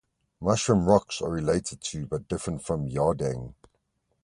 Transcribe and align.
Mushroom 0.39 0.85
rocks 0.89 1.21
are 1.21 1.29
related 1.29 1.79
to, 1.79 2.07
but 2.07 2.27
different 2.27 2.63
from, 2.63 2.89
"yardang". 2.89 3.53